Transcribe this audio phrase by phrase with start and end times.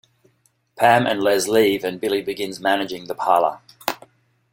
[0.77, 3.59] Pam and Les leave and Billy begins managing the parlour.